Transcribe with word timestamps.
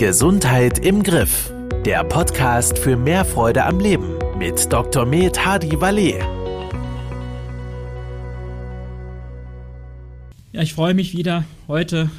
Gesundheit 0.00 0.78
im 0.78 1.02
Griff. 1.02 1.52
Der 1.84 2.02
Podcast 2.04 2.78
für 2.78 2.96
mehr 2.96 3.22
Freude 3.22 3.66
am 3.66 3.80
Leben 3.80 4.14
mit 4.38 4.72
Dr. 4.72 5.04
Med 5.04 5.44
Hadi 5.44 5.78
Valet. 5.78 6.22
Ja, 10.52 10.62
ich 10.62 10.72
freue 10.72 10.94
mich 10.94 11.14
wieder 11.14 11.44
heute 11.68 12.10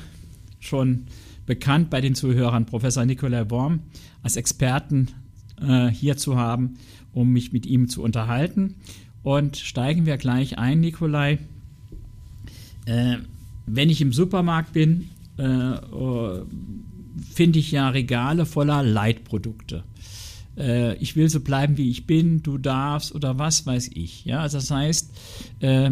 schon 0.60 1.08
bekannt 1.48 1.90
bei 1.90 2.02
den 2.02 2.14
Zuhörern 2.14 2.68
Professor 2.68 3.04
Nikolai 3.04 3.50
Worm 3.50 3.80
als 4.22 4.36
Experten 4.36 5.08
äh, 5.60 5.88
hier 5.88 6.18
zu 6.18 6.38
haben, 6.38 6.76
um 7.14 7.34
mich 7.34 7.52
mit 7.52 7.66
ihm 7.66 7.90
zu 7.90 8.04
unterhalten. 8.04 8.76
Und 9.24 9.58
steigen 9.58 10.06
wir 10.06 10.18
gleich 10.18 10.60
ein, 10.60 10.82
Nikolai. 10.82 11.40
Äh, 12.86 13.18
wenn 13.66 13.90
ich 13.90 14.02
im 14.02 14.14
Supermarkt 14.14 14.72
bin, 14.72 15.10
äh, 15.38 15.78
oh, 15.92 16.46
finde 17.34 17.60
ich 17.60 17.72
ja 17.72 17.90
Regale 17.90 18.46
voller 18.46 18.84
Leitprodukte. 18.84 19.84
Äh, 20.58 20.96
ich 20.98 21.16
will 21.16 21.30
so 21.30 21.40
bleiben, 21.40 21.78
wie 21.78 21.90
ich 21.90 22.06
bin, 22.06 22.44
du 22.44 22.58
darfst 22.58 23.14
oder 23.14 23.40
was 23.40 23.66
weiß 23.66 23.92
ich. 23.94 24.26
Ja, 24.26 24.42
also 24.42 24.58
das 24.58 24.72
heißt, 24.72 25.12
äh, 25.60 25.92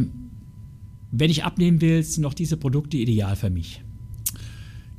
wenn 1.12 1.31
ich 1.31 1.43
abnehmen 1.43 1.81
will, 1.81 2.03
sind 2.03 2.23
noch 2.23 2.34
diese 2.34 2.57
Produkte 2.57 2.98
ideal 2.98 3.35
für 3.35 3.49
mich. 3.49 3.81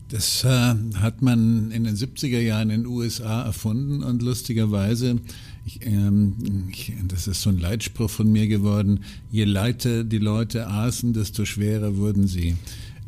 Das 0.08 0.42
äh, 0.42 0.74
hat 0.96 1.22
man 1.22 1.70
in 1.70 1.84
den 1.84 1.94
70er 1.94 2.40
Jahren 2.40 2.70
in 2.70 2.82
den 2.82 2.86
USA 2.86 3.42
erfunden 3.42 4.02
und 4.02 4.22
lustigerweise, 4.22 5.20
ich, 5.64 5.86
ähm, 5.86 6.68
ich, 6.68 6.92
das 7.06 7.28
ist 7.28 7.42
so 7.42 7.50
ein 7.50 7.58
Leitspruch 7.58 8.10
von 8.10 8.30
mir 8.32 8.48
geworden, 8.48 9.00
je 9.30 9.44
leiter 9.44 10.02
die 10.02 10.18
Leute 10.18 10.66
aßen, 10.66 11.12
desto 11.12 11.44
schwerer 11.44 11.96
wurden 11.96 12.26
sie. 12.26 12.56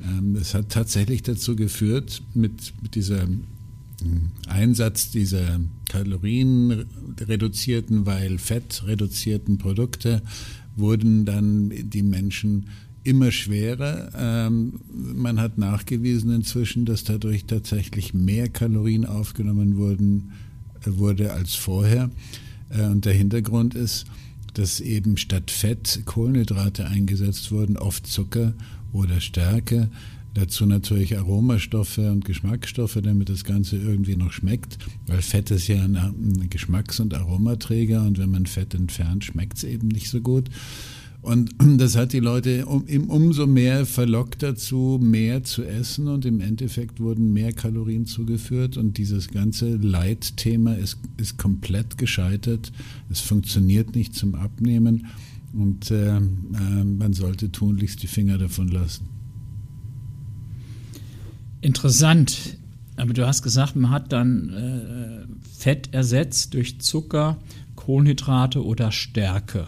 Ähm, 0.02 0.34
das 0.34 0.54
hat 0.54 0.70
tatsächlich 0.70 1.22
dazu 1.22 1.56
geführt, 1.56 2.22
mit, 2.34 2.72
mit 2.82 2.94
dieser 2.94 3.22
hm, 3.22 3.44
Einsatz 4.48 5.10
dieser 5.10 5.60
kalorienreduzierten, 5.88 8.06
weil 8.06 8.38
fettreduzierten 8.38 9.58
Produkte 9.58 10.22
wurden 10.76 11.24
dann 11.24 11.70
die 11.70 12.02
Menschen 12.02 12.66
immer 13.04 13.32
schwerer. 13.32 14.10
Ähm, 14.16 14.80
man 14.92 15.40
hat 15.40 15.58
nachgewiesen 15.58 16.32
inzwischen, 16.32 16.84
dass 16.84 17.04
dadurch 17.04 17.46
tatsächlich 17.46 18.14
mehr 18.14 18.48
Kalorien 18.48 19.04
aufgenommen 19.04 19.76
wurden, 19.76 20.32
äh, 20.84 20.96
wurde 20.96 21.32
als 21.32 21.54
vorher. 21.54 22.10
Äh, 22.70 22.86
und 22.86 23.04
der 23.04 23.12
Hintergrund 23.12 23.74
ist, 23.74 24.06
dass 24.54 24.80
eben 24.80 25.16
statt 25.16 25.50
Fett 25.50 26.02
Kohlenhydrate 26.04 26.86
eingesetzt 26.86 27.52
wurden, 27.52 27.76
oft 27.76 28.06
Zucker 28.06 28.54
oder 28.92 29.20
Stärke. 29.20 29.88
Dazu 30.34 30.64
natürlich 30.64 31.18
Aromastoffe 31.18 31.98
und 31.98 32.24
Geschmacksstoffe, 32.24 32.98
damit 33.02 33.28
das 33.28 33.44
Ganze 33.44 33.76
irgendwie 33.76 34.16
noch 34.16 34.32
schmeckt, 34.32 34.78
weil 35.06 35.20
Fett 35.20 35.50
ist 35.50 35.68
ja 35.68 35.82
ein 35.82 36.48
Geschmacks- 36.48 37.00
und 37.00 37.12
Aromaträger 37.12 38.02
und 38.02 38.18
wenn 38.18 38.30
man 38.30 38.46
Fett 38.46 38.74
entfernt, 38.74 39.24
schmeckt 39.24 39.58
es 39.58 39.64
eben 39.64 39.88
nicht 39.88 40.08
so 40.08 40.20
gut. 40.20 40.48
Und 41.22 41.54
das 41.78 41.96
hat 41.96 42.12
die 42.14 42.20
Leute 42.20 42.66
um, 42.66 42.84
umso 43.08 43.46
mehr 43.46 43.84
verlockt 43.86 44.42
dazu, 44.42 44.98
mehr 45.00 45.44
zu 45.44 45.64
essen 45.64 46.08
und 46.08 46.24
im 46.24 46.40
Endeffekt 46.40 46.98
wurden 46.98 47.32
mehr 47.32 47.52
Kalorien 47.52 48.06
zugeführt 48.06 48.76
und 48.76 48.98
dieses 48.98 49.28
ganze 49.28 49.76
Leitthema 49.76 50.74
ist, 50.74 50.98
ist 51.18 51.38
komplett 51.38 51.96
gescheitert. 51.96 52.72
Es 53.10 53.20
funktioniert 53.20 53.94
nicht 53.94 54.14
zum 54.14 54.34
Abnehmen 54.34 55.06
und 55.52 55.90
äh, 55.90 56.18
man 56.18 57.12
sollte 57.12 57.52
tunlichst 57.52 58.02
die 58.02 58.06
Finger 58.06 58.38
davon 58.38 58.68
lassen. 58.68 59.08
Interessant. 61.60 62.58
Aber 62.96 63.14
du 63.14 63.26
hast 63.26 63.42
gesagt, 63.42 63.74
man 63.76 63.90
hat 63.90 64.12
dann 64.12 64.50
äh, 64.50 65.26
Fett 65.56 65.88
ersetzt 65.92 66.54
durch 66.54 66.80
Zucker, 66.80 67.38
Kohlenhydrate 67.74 68.64
oder 68.64 68.92
Stärke. 68.92 69.66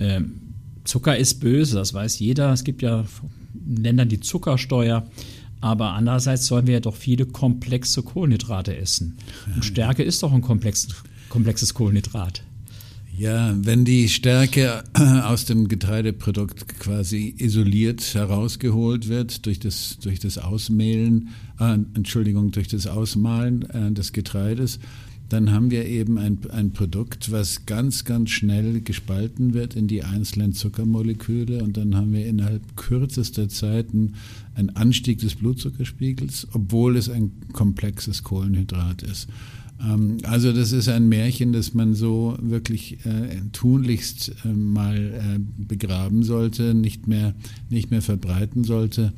Ähm, 0.00 0.40
Zucker 0.84 1.16
ist 1.16 1.40
böse, 1.40 1.76
das 1.76 1.94
weiß 1.94 2.18
jeder. 2.18 2.52
Es 2.52 2.64
gibt 2.64 2.82
ja 2.82 3.04
in 3.54 3.76
Ländern 3.76 4.08
die 4.08 4.20
Zuckersteuer. 4.20 5.06
Aber 5.60 5.92
andererseits 5.92 6.46
sollen 6.46 6.66
wir 6.66 6.74
ja 6.74 6.80
doch 6.80 6.96
viele 6.96 7.26
komplexe 7.26 8.02
Kohlenhydrate 8.02 8.76
essen. 8.76 9.18
Und 9.54 9.64
Stärke 9.64 10.02
ist 10.02 10.22
doch 10.22 10.32
ein 10.32 10.40
komplex, 10.40 10.88
komplexes 11.28 11.74
Kohlenhydrat. 11.74 12.42
Ja, 13.20 13.54
wenn 13.54 13.84
die 13.84 14.08
Stärke 14.08 14.82
aus 15.24 15.44
dem 15.44 15.68
Getreideprodukt 15.68 16.78
quasi 16.78 17.34
isoliert 17.36 18.14
herausgeholt 18.14 19.10
wird 19.10 19.44
durch 19.44 19.60
das, 19.60 19.98
durch 19.98 20.20
das 20.20 20.38
Ausmehlen, 20.38 21.28
äh, 21.58 21.74
Entschuldigung, 21.92 22.50
durch 22.50 22.68
das 22.68 22.86
Ausmahlen 22.86 23.68
äh, 23.72 23.92
des 23.92 24.14
Getreides, 24.14 24.78
dann 25.28 25.52
haben 25.52 25.70
wir 25.70 25.84
eben 25.84 26.16
ein, 26.16 26.38
ein 26.50 26.72
Produkt, 26.72 27.30
was 27.30 27.66
ganz, 27.66 28.06
ganz 28.06 28.30
schnell 28.30 28.80
gespalten 28.80 29.52
wird 29.52 29.76
in 29.76 29.86
die 29.86 30.02
einzelnen 30.02 30.54
Zuckermoleküle 30.54 31.62
und 31.62 31.76
dann 31.76 31.96
haben 31.96 32.14
wir 32.14 32.26
innerhalb 32.26 32.74
kürzester 32.74 33.50
Zeit 33.50 33.92
einen, 33.92 34.14
einen 34.54 34.70
Anstieg 34.70 35.18
des 35.18 35.34
Blutzuckerspiegels, 35.34 36.48
obwohl 36.54 36.96
es 36.96 37.10
ein 37.10 37.32
komplexes 37.52 38.22
Kohlenhydrat 38.22 39.02
ist. 39.02 39.28
Ähm, 39.82 40.18
also 40.22 40.52
das 40.52 40.72
ist 40.72 40.88
ein 40.88 41.08
Märchen, 41.08 41.52
das 41.52 41.74
man 41.74 41.94
so 41.94 42.36
wirklich 42.40 43.04
äh, 43.04 43.40
tunlichst 43.52 44.32
äh, 44.44 44.48
mal 44.48 44.96
äh, 44.96 45.38
begraben 45.56 46.22
sollte, 46.22 46.74
nicht 46.74 47.06
mehr, 47.06 47.34
nicht 47.68 47.90
mehr 47.90 48.02
verbreiten 48.02 48.64
sollte. 48.64 49.12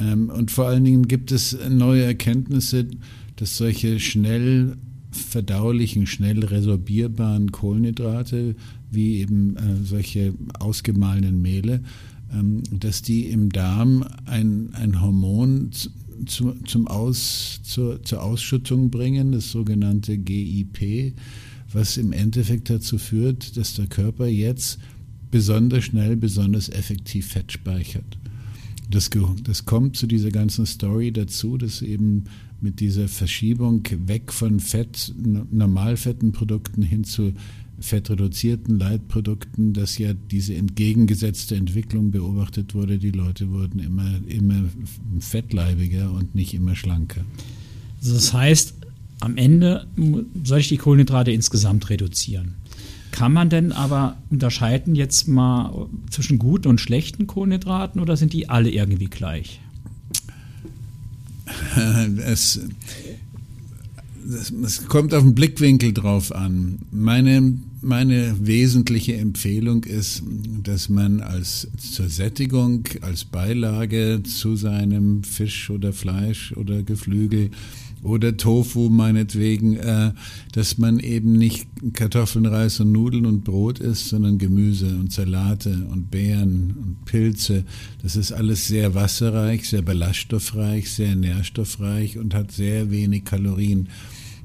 Ähm, 0.00 0.30
und 0.30 0.50
vor 0.50 0.66
allen 0.66 0.84
Dingen 0.84 1.08
gibt 1.08 1.32
es 1.32 1.56
neue 1.68 2.02
Erkenntnisse, 2.02 2.86
dass 3.36 3.56
solche 3.56 4.00
schnell 4.00 4.76
verdaulichen, 5.10 6.06
schnell 6.06 6.44
resorbierbaren 6.44 7.52
Kohlenhydrate, 7.52 8.56
wie 8.90 9.18
eben 9.18 9.56
äh, 9.56 9.84
solche 9.84 10.34
ausgemahlenen 10.58 11.40
Mehle, 11.40 11.80
ähm, 12.32 12.62
dass 12.70 13.02
die 13.02 13.26
im 13.26 13.50
Darm 13.50 14.04
ein, 14.24 14.70
ein 14.74 15.00
Hormon 15.00 15.70
zu, 16.26 16.54
zum 16.66 16.86
Aus, 16.88 17.60
zur, 17.62 18.02
zur 18.02 18.22
Ausschüttung 18.22 18.90
bringen, 18.90 19.32
das 19.32 19.50
sogenannte 19.50 20.18
GIP, 20.18 21.14
was 21.72 21.96
im 21.96 22.12
Endeffekt 22.12 22.70
dazu 22.70 22.98
führt, 22.98 23.56
dass 23.56 23.74
der 23.74 23.86
Körper 23.86 24.26
jetzt 24.26 24.78
besonders 25.30 25.84
schnell, 25.84 26.16
besonders 26.16 26.68
effektiv 26.68 27.28
Fett 27.28 27.52
speichert. 27.52 28.18
Das, 28.90 29.10
das 29.42 29.64
kommt 29.64 29.96
zu 29.96 30.06
dieser 30.06 30.30
ganzen 30.30 30.66
Story 30.66 31.10
dazu, 31.10 31.56
dass 31.56 31.82
eben 31.82 32.24
mit 32.60 32.80
dieser 32.80 33.08
Verschiebung 33.08 33.82
weg 34.06 34.32
von 34.32 34.60
Fett, 34.60 35.12
normalfetten 35.16 36.32
Produkten 36.32 36.82
hin 36.82 37.04
zu 37.04 37.32
fettreduzierten 37.80 38.78
Leitprodukten, 38.78 39.72
dass 39.72 39.98
ja 39.98 40.14
diese 40.14 40.54
entgegengesetzte 40.54 41.56
Entwicklung 41.56 42.10
beobachtet 42.10 42.74
wurde. 42.74 42.98
Die 42.98 43.10
Leute 43.10 43.50
wurden 43.50 43.78
immer, 43.78 44.20
immer 44.26 44.64
fettleibiger 45.20 46.12
und 46.12 46.34
nicht 46.34 46.54
immer 46.54 46.76
schlanker. 46.76 47.24
Also 48.00 48.14
das 48.14 48.32
heißt, 48.32 48.74
am 49.20 49.36
Ende 49.36 49.86
soll 50.44 50.60
ich 50.60 50.68
die 50.68 50.76
Kohlenhydrate 50.76 51.30
insgesamt 51.32 51.88
reduzieren. 51.90 52.54
Kann 53.10 53.32
man 53.32 53.48
denn 53.48 53.72
aber 53.72 54.16
unterscheiden 54.30 54.96
jetzt 54.96 55.28
mal 55.28 55.86
zwischen 56.10 56.38
guten 56.38 56.68
und 56.68 56.80
schlechten 56.80 57.26
Kohlenhydraten 57.26 58.00
oder 58.00 58.16
sind 58.16 58.32
die 58.32 58.48
alle 58.48 58.70
irgendwie 58.70 59.06
gleich? 59.06 59.60
Es, 62.24 62.60
es 64.64 64.86
kommt 64.88 65.14
auf 65.14 65.22
den 65.22 65.34
Blickwinkel 65.34 65.92
drauf 65.92 66.34
an. 66.34 66.78
Meine, 66.90 67.54
meine 67.80 68.34
wesentliche 68.40 69.16
Empfehlung 69.16 69.84
ist, 69.84 70.22
dass 70.62 70.88
man 70.88 71.20
als 71.20 71.68
zur 71.76 72.08
Sättigung, 72.08 72.84
als 73.00 73.24
Beilage 73.24 74.22
zu 74.22 74.56
seinem 74.56 75.22
Fisch 75.24 75.70
oder 75.70 75.92
Fleisch 75.92 76.52
oder 76.56 76.82
Geflügel 76.82 77.50
oder 78.04 78.36
Tofu 78.36 78.90
meinetwegen, 78.90 79.76
äh, 79.76 80.12
dass 80.52 80.78
man 80.78 81.00
eben 81.00 81.32
nicht 81.32 81.66
Kartoffeln, 81.94 82.46
Reis 82.46 82.78
und 82.80 82.92
Nudeln 82.92 83.26
und 83.26 83.44
Brot 83.44 83.80
isst, 83.80 84.10
sondern 84.10 84.38
Gemüse 84.38 84.86
und 84.86 85.10
Salate 85.12 85.86
und 85.90 86.10
Beeren 86.10 86.74
und 86.76 87.04
Pilze. 87.06 87.64
Das 88.02 88.14
ist 88.14 88.32
alles 88.32 88.68
sehr 88.68 88.94
wasserreich, 88.94 89.68
sehr 89.68 89.82
ballaststoffreich, 89.82 90.90
sehr 90.90 91.16
nährstoffreich 91.16 92.18
und 92.18 92.34
hat 92.34 92.52
sehr 92.52 92.90
wenig 92.90 93.24
Kalorien. 93.24 93.88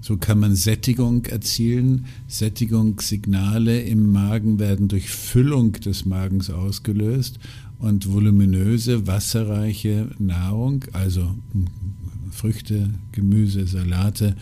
So 0.01 0.15
kann 0.15 0.39
man 0.39 0.55
Sättigung 0.55 1.25
erzielen. 1.25 2.05
Sättigungssignale 2.27 3.81
im 3.81 4.11
Magen 4.11 4.57
werden 4.57 4.87
durch 4.87 5.09
Füllung 5.09 5.73
des 5.73 6.05
Magens 6.05 6.49
ausgelöst 6.49 7.39
und 7.79 8.11
voluminöse, 8.11 9.07
wasserreiche 9.07 10.09
Nahrung, 10.17 10.85
also 10.93 11.35
Früchte, 12.31 12.89
Gemüse, 13.11 13.67
Salate. 13.67 14.35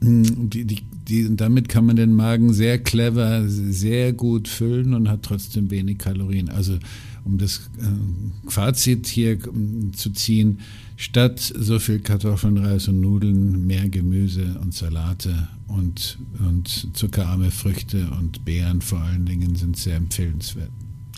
Mm, 0.00 0.48
die, 0.48 0.64
die, 0.64 0.82
die, 1.08 1.36
damit 1.36 1.68
kann 1.68 1.86
man 1.86 1.96
den 1.96 2.12
Magen 2.12 2.52
sehr 2.52 2.78
clever, 2.78 3.48
sehr 3.48 4.12
gut 4.12 4.48
füllen 4.48 4.94
und 4.94 5.08
hat 5.08 5.22
trotzdem 5.22 5.70
wenig 5.70 5.98
Kalorien. 5.98 6.48
Also 6.48 6.78
um 7.24 7.38
das 7.38 7.70
äh, 7.78 8.50
Fazit 8.50 9.06
hier 9.06 9.32
äh, 9.32 9.92
zu 9.92 10.10
ziehen, 10.10 10.60
statt 10.96 11.40
so 11.40 11.78
viel 11.78 12.00
Kartoffeln, 12.00 12.58
Reis 12.58 12.88
und 12.88 13.00
Nudeln 13.00 13.66
mehr 13.66 13.88
Gemüse 13.88 14.58
und 14.62 14.74
Salate 14.74 15.48
und, 15.66 16.18
und 16.46 16.88
zuckerarme 16.92 17.50
Früchte 17.50 18.10
und 18.18 18.44
Beeren 18.44 18.80
vor 18.80 19.00
allen 19.00 19.26
Dingen 19.26 19.56
sind 19.56 19.76
sehr 19.76 19.96
empfehlenswert. 19.96 20.70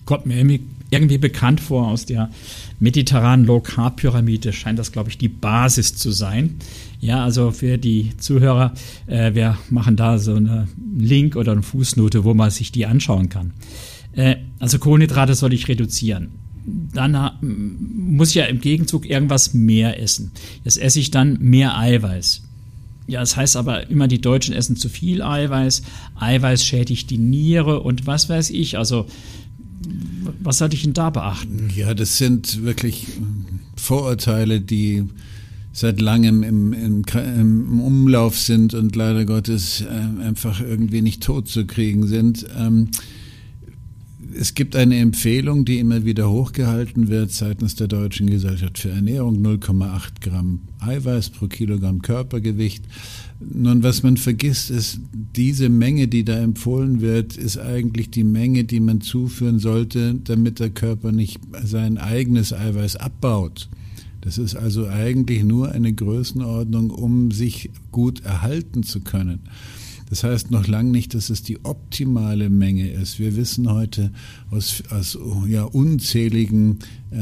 Kommt 0.06 0.24
mir 0.24 0.36
irgendwie, 0.36 0.62
irgendwie 0.88 1.18
bekannt 1.18 1.60
vor 1.60 1.88
aus 1.88 2.06
der 2.06 2.30
mediterranen 2.80 3.44
Low-Carb-Pyramide, 3.44 4.54
scheint 4.54 4.78
das, 4.78 4.92
glaube 4.92 5.10
ich, 5.10 5.18
die 5.18 5.28
Basis 5.28 5.96
zu 5.96 6.10
sein. 6.10 6.56
Ja, 7.00 7.22
also 7.22 7.50
für 7.50 7.76
die 7.76 8.16
Zuhörer, 8.16 8.72
äh, 9.06 9.34
wir 9.34 9.58
machen 9.68 9.96
da 9.96 10.18
so 10.18 10.34
einen 10.34 10.68
Link 10.98 11.36
oder 11.36 11.52
eine 11.52 11.62
Fußnote, 11.62 12.24
wo 12.24 12.32
man 12.32 12.50
sich 12.50 12.72
die 12.72 12.86
anschauen 12.86 13.28
kann. 13.28 13.52
Äh, 14.12 14.36
also 14.58 14.78
Kohlenhydrate 14.78 15.34
soll 15.34 15.52
ich 15.52 15.68
reduzieren 15.68 16.30
dann 16.66 17.30
muss 17.40 18.30
ich 18.30 18.34
ja 18.36 18.44
im 18.46 18.60
Gegenzug 18.60 19.08
irgendwas 19.08 19.54
mehr 19.54 20.00
essen. 20.00 20.32
Jetzt 20.64 20.78
esse 20.78 20.98
ich 20.98 21.10
dann 21.10 21.38
mehr 21.40 21.78
Eiweiß. 21.78 22.42
Ja, 23.06 23.20
das 23.20 23.36
heißt 23.36 23.56
aber 23.56 23.88
immer, 23.88 24.08
die 24.08 24.20
Deutschen 24.20 24.52
essen 24.52 24.76
zu 24.76 24.88
viel 24.88 25.22
Eiweiß. 25.22 25.82
Eiweiß 26.18 26.64
schädigt 26.64 27.10
die 27.10 27.18
Niere 27.18 27.80
und 27.80 28.06
was 28.06 28.28
weiß 28.28 28.50
ich. 28.50 28.78
Also, 28.78 29.06
was 30.40 30.58
sollte 30.58 30.76
ich 30.76 30.82
denn 30.82 30.93
da 30.93 31.11
beachten? 31.11 31.70
Ja, 31.75 31.94
das 31.94 32.19
sind 32.19 32.62
wirklich 32.62 33.06
Vorurteile, 33.76 34.61
die 34.61 35.05
seit 35.73 36.00
langem 36.00 36.43
im, 36.43 36.73
im, 36.73 37.05
im 37.14 37.81
Umlauf 37.81 38.38
sind 38.38 38.73
und 38.73 38.96
leider 38.96 39.26
Gottes 39.26 39.82
äh, 39.82 40.23
einfach 40.23 40.61
irgendwie 40.61 41.02
nicht 41.02 41.23
tot 41.23 41.49
zu 41.49 41.67
kriegen 41.67 42.06
sind. 42.06 42.46
Ähm, 42.58 42.88
es 44.38 44.54
gibt 44.54 44.76
eine 44.76 44.98
Empfehlung, 44.98 45.64
die 45.64 45.78
immer 45.78 46.04
wieder 46.04 46.30
hochgehalten 46.30 47.08
wird 47.08 47.32
seitens 47.32 47.74
der 47.74 47.88
Deutschen 47.88 48.28
Gesellschaft 48.28 48.78
für 48.78 48.90
Ernährung, 48.90 49.38
0,8 49.38 50.20
Gramm 50.20 50.60
Eiweiß 50.80 51.30
pro 51.30 51.46
Kilogramm 51.46 52.02
Körpergewicht. 52.02 52.84
Nun, 53.40 53.82
was 53.82 54.02
man 54.02 54.16
vergisst, 54.16 54.70
ist, 54.70 55.00
diese 55.34 55.68
Menge, 55.68 56.08
die 56.08 56.24
da 56.24 56.38
empfohlen 56.38 57.00
wird, 57.00 57.36
ist 57.36 57.58
eigentlich 57.58 58.10
die 58.10 58.24
Menge, 58.24 58.64
die 58.64 58.80
man 58.80 59.00
zuführen 59.00 59.58
sollte, 59.58 60.14
damit 60.14 60.60
der 60.60 60.70
Körper 60.70 61.12
nicht 61.12 61.40
sein 61.64 61.98
eigenes 61.98 62.52
Eiweiß 62.52 62.96
abbaut. 62.96 63.68
Das 64.20 64.38
ist 64.38 64.56
also 64.56 64.88
eigentlich 64.88 65.44
nur 65.44 65.70
eine 65.72 65.92
Größenordnung, 65.92 66.90
um 66.90 67.30
sich 67.30 67.70
gut 67.92 68.24
erhalten 68.24 68.82
zu 68.82 69.00
können. 69.00 69.40
Das 70.08 70.22
heißt 70.22 70.50
noch 70.50 70.66
lange 70.68 70.90
nicht, 70.90 71.14
dass 71.14 71.30
es 71.30 71.42
die 71.42 71.64
optimale 71.64 72.48
Menge 72.48 72.88
ist. 72.88 73.18
Wir 73.18 73.36
wissen 73.36 73.70
heute 73.70 74.12
aus, 74.50 74.82
aus 74.90 75.18
ja, 75.48 75.64
unzähligen 75.64 76.78
äh, 77.10 77.16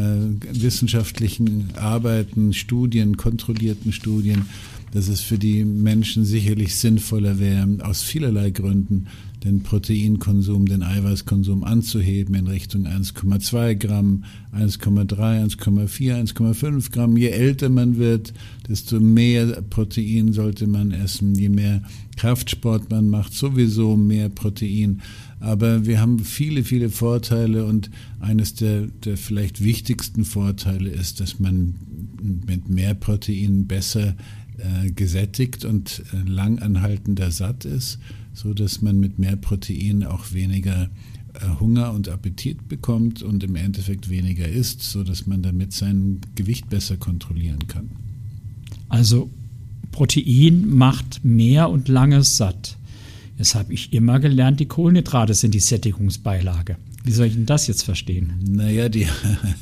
wissenschaftlichen 0.52 1.70
Arbeiten, 1.76 2.52
Studien, 2.52 3.16
kontrollierten 3.16 3.92
Studien, 3.92 4.46
dass 4.92 5.08
es 5.08 5.20
für 5.20 5.38
die 5.38 5.64
Menschen 5.64 6.24
sicherlich 6.24 6.76
sinnvoller 6.76 7.38
wäre, 7.38 7.66
aus 7.82 8.02
vielerlei 8.02 8.50
Gründen 8.50 9.06
den 9.44 9.62
Proteinkonsum, 9.62 10.66
den 10.66 10.82
Eiweißkonsum 10.82 11.64
anzuheben 11.64 12.34
in 12.34 12.46
Richtung 12.46 12.86
1,2 12.86 13.74
Gramm, 13.74 14.24
1,3, 14.56 15.14
1,4, 15.58 16.34
1,5 16.34 16.90
Gramm. 16.90 17.16
Je 17.18 17.28
älter 17.28 17.68
man 17.68 17.98
wird, 17.98 18.32
desto 18.68 19.00
mehr 19.00 19.60
Protein 19.68 20.32
sollte 20.32 20.66
man 20.66 20.92
essen. 20.92 21.34
Je 21.34 21.50
mehr 21.50 21.82
Kraftsport 22.16 22.90
man 22.90 23.10
macht, 23.10 23.34
sowieso 23.34 23.96
mehr 23.96 24.30
Protein. 24.30 25.02
Aber 25.40 25.84
wir 25.84 26.00
haben 26.00 26.20
viele, 26.20 26.64
viele 26.64 26.88
Vorteile 26.88 27.66
und 27.66 27.90
eines 28.20 28.54
der, 28.54 28.86
der 29.04 29.18
vielleicht 29.18 29.62
wichtigsten 29.62 30.24
Vorteile 30.24 30.88
ist, 30.88 31.20
dass 31.20 31.38
man 31.38 31.74
mit 32.46 32.70
mehr 32.70 32.94
Protein 32.94 33.66
besser 33.66 34.14
äh, 34.56 34.90
gesättigt 34.90 35.66
und 35.66 36.02
äh, 36.14 36.26
langanhaltender 36.26 37.30
satt 37.30 37.66
ist 37.66 37.98
so 38.34 38.52
dass 38.52 38.82
man 38.82 39.00
mit 39.00 39.18
mehr 39.18 39.36
Protein 39.36 40.04
auch 40.04 40.32
weniger 40.32 40.90
äh, 41.34 41.60
Hunger 41.60 41.92
und 41.92 42.08
Appetit 42.08 42.68
bekommt 42.68 43.22
und 43.22 43.42
im 43.42 43.56
Endeffekt 43.56 44.10
weniger 44.10 44.48
isst, 44.48 44.82
so 44.82 45.02
dass 45.02 45.26
man 45.26 45.42
damit 45.42 45.72
sein 45.72 46.20
Gewicht 46.34 46.68
besser 46.68 46.96
kontrollieren 46.96 47.66
kann. 47.68 47.90
Also 48.88 49.30
Protein 49.90 50.68
macht 50.68 51.24
mehr 51.24 51.70
und 51.70 51.88
langes 51.88 52.36
satt. 52.36 52.76
Jetzt 53.38 53.54
habe 53.54 53.72
ich 53.72 53.92
immer 53.92 54.20
gelernt, 54.20 54.60
die 54.60 54.66
Kohlenhydrate 54.66 55.34
sind 55.34 55.54
die 55.54 55.60
Sättigungsbeilage. 55.60 56.76
Wie 57.06 57.12
soll 57.12 57.26
ich 57.26 57.34
denn 57.34 57.44
das 57.44 57.66
jetzt 57.66 57.82
verstehen? 57.82 58.32
Naja, 58.48 58.88
die 58.88 59.06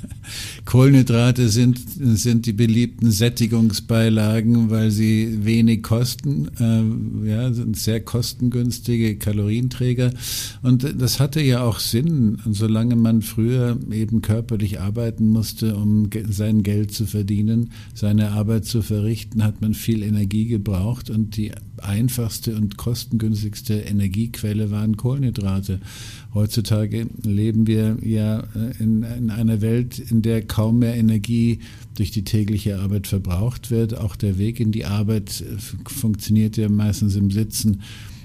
Kohlenhydrate 0.64 1.48
sind, 1.48 1.80
sind 1.98 2.46
die 2.46 2.52
beliebten 2.52 3.10
Sättigungsbeilagen, 3.10 4.70
weil 4.70 4.92
sie 4.92 5.44
wenig 5.44 5.82
kosten, 5.82 6.48
äh, 6.60 7.28
ja, 7.28 7.52
sind 7.52 7.76
sehr 7.76 8.00
kostengünstige 8.00 9.16
Kalorienträger. 9.16 10.12
Und 10.62 10.94
das 11.02 11.18
hatte 11.18 11.40
ja 11.40 11.64
auch 11.64 11.80
Sinn, 11.80 12.38
solange 12.48 12.94
man 12.94 13.22
früher 13.22 13.76
eben 13.90 14.22
körperlich 14.22 14.80
arbeiten 14.80 15.28
musste, 15.28 15.74
um 15.74 16.10
sein 16.28 16.62
Geld 16.62 16.94
zu 16.94 17.06
verdienen, 17.06 17.72
seine 17.92 18.30
Arbeit 18.30 18.66
zu 18.66 18.82
verrichten, 18.82 19.42
hat 19.42 19.60
man 19.60 19.74
viel 19.74 20.04
Energie 20.04 20.46
gebraucht 20.46 21.10
und 21.10 21.36
die 21.36 21.50
einfachste 21.78 22.54
und 22.54 22.76
kostengünstigste 22.76 23.74
Energiequelle 23.74 24.70
waren 24.70 24.96
Kohlenhydrate. 24.96 25.80
Heutzutage 26.34 27.06
leben 27.22 27.66
wir 27.66 27.98
ja 28.02 28.40
äh, 28.40 28.82
in, 28.82 29.02
in, 29.02 29.30
einer 29.30 29.60
Welt, 29.60 29.98
in 29.98 30.22
der 30.22 30.42
kaum 30.42 30.78
mehr 30.78 30.96
Energie 30.96 31.58
durch 31.94 32.10
die 32.10 32.24
tägliche 32.24 32.78
Arbeit 32.78 33.06
verbraucht 33.06 33.70
wird. 33.70 33.98
Auch 33.98 34.16
der 34.16 34.38
Weg 34.38 34.58
in 34.58 34.72
die 34.72 34.86
Arbeit 34.86 35.42
äh, 35.42 35.58
funktioniert 35.88 36.56
ja 36.56 36.70
meistens 36.70 37.16
im 37.16 37.30
Sitzen 37.30 37.82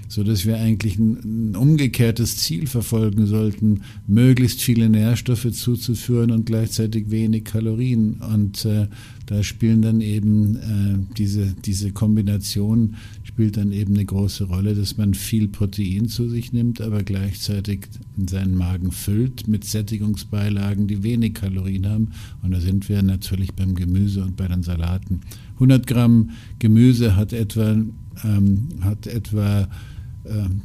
so 0.08 0.24
dass 0.24 0.46
wir 0.46 0.56
eigentlich 0.56 0.98
ein, 0.98 1.50
ein, 1.52 1.56
umgekehrtes 1.56 2.38
Ziel 2.38 2.66
verfolgen 2.66 3.26
sollten, 3.26 3.82
möglichst 4.06 4.62
viele 4.62 4.88
Nährstoffe 4.88 5.52
zuzuführen 5.52 6.30
und 6.30 6.46
gleichzeitig 6.46 7.10
wenig 7.10 7.44
Kalorien. 7.44 8.14
Und 8.14 8.64
äh, 8.64 8.88
da 9.26 9.42
spielen 9.42 9.82
dann 9.82 10.00
eben 10.00 10.56
äh, 10.56 11.14
diese, 11.16 11.54
diese 11.64 11.92
Kombination 11.92 12.96
spielt 13.38 13.56
dann 13.56 13.70
eben 13.70 13.94
eine 13.94 14.04
große 14.04 14.44
Rolle, 14.44 14.74
dass 14.74 14.96
man 14.96 15.14
viel 15.14 15.46
Protein 15.46 16.08
zu 16.08 16.28
sich 16.28 16.52
nimmt, 16.52 16.80
aber 16.80 17.04
gleichzeitig 17.04 17.86
seinen 18.26 18.56
Magen 18.56 18.90
füllt 18.90 19.46
mit 19.46 19.64
Sättigungsbeilagen, 19.64 20.88
die 20.88 21.04
wenig 21.04 21.34
Kalorien 21.34 21.86
haben. 21.86 22.08
Und 22.42 22.52
da 22.52 22.60
sind 22.60 22.88
wir 22.88 23.02
natürlich 23.02 23.52
beim 23.52 23.74
Gemüse 23.74 24.24
und 24.24 24.36
bei 24.36 24.48
den 24.48 24.62
Salaten. 24.64 25.20
100 25.54 25.86
Gramm 25.86 26.30
Gemüse 26.58 27.14
hat 27.14 27.32
etwa, 27.32 27.76
ähm, 28.24 28.68
hat 28.80 29.06
etwa 29.06 29.68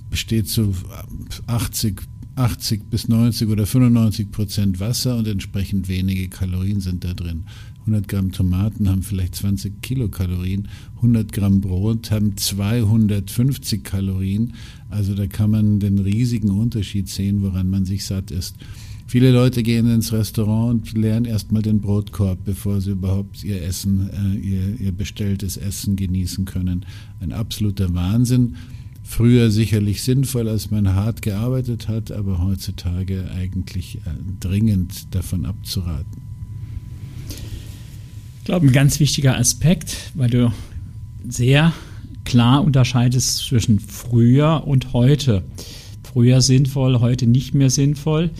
besteht 0.09 0.47
zu 0.47 0.73
80 1.47 2.01
80 2.35 2.89
bis 2.89 3.07
90 3.07 3.47
oder 3.49 3.65
95 3.65 4.31
Prozent 4.31 4.79
Wasser 4.79 5.17
und 5.17 5.27
entsprechend 5.27 5.87
wenige 5.87 6.29
Kalorien 6.29 6.81
sind 6.81 7.03
da 7.03 7.13
drin. 7.13 7.43
100 7.81 8.07
Gramm 8.07 8.31
Tomaten 8.31 8.89
haben 8.89 9.03
vielleicht 9.03 9.35
20 9.35 9.81
Kilokalorien, 9.81 10.67
100 10.97 11.31
Gramm 11.31 11.61
Brot 11.61 12.11
haben 12.11 12.35
250 12.35 13.83
Kalorien. 13.83 14.53
Also 14.89 15.13
da 15.13 15.27
kann 15.27 15.51
man 15.51 15.79
den 15.79 15.99
riesigen 15.99 16.49
Unterschied 16.49 17.09
sehen, 17.09 17.43
woran 17.43 17.69
man 17.69 17.85
sich 17.85 18.05
satt 18.05 18.31
ist. 18.31 18.55
Viele 19.05 19.31
Leute 19.31 19.61
gehen 19.61 19.85
ins 19.91 20.11
Restaurant 20.11 20.71
und 20.71 20.97
leeren 20.97 21.25
erstmal 21.25 21.61
den 21.61 21.81
Brotkorb, 21.81 22.45
bevor 22.45 22.81
sie 22.81 22.91
überhaupt 22.91 23.43
ihr 23.43 23.61
Essen, 23.61 24.09
äh, 24.09 24.37
ihr, 24.39 24.79
ihr 24.79 24.91
bestelltes 24.91 25.57
Essen 25.57 25.95
genießen 25.95 26.45
können. 26.45 26.85
Ein 27.19 27.31
absoluter 27.31 27.93
Wahnsinn. 27.93 28.55
Früher 29.15 29.51
sicherlich 29.51 30.01
sinnvoll, 30.01 30.49
als 30.49 30.71
man 30.71 30.95
hart 30.95 31.21
gearbeitet 31.21 31.87
hat, 31.87 32.11
aber 32.11 32.43
heutzutage 32.43 33.29
eigentlich 33.37 33.97
äh, 33.97 33.99
dringend 34.39 35.13
davon 35.13 35.45
abzuraten. 35.45 36.23
Ich 38.39 38.45
glaube, 38.45 38.65
ein 38.65 38.71
ganz 38.71 38.99
wichtiger 38.99 39.37
Aspekt, 39.37 40.09
weil 40.15 40.31
du 40.31 40.51
sehr 41.29 41.73
klar 42.25 42.63
unterscheidest 42.63 43.37
zwischen 43.37 43.79
früher 43.79 44.63
und 44.65 44.93
heute. 44.93 45.43
Früher 46.01 46.41
sinnvoll, 46.41 46.99
heute 46.99 47.27
nicht 47.27 47.53
mehr 47.53 47.69
sinnvoll. 47.69 48.31